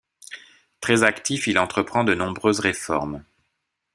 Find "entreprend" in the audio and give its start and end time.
1.59-2.03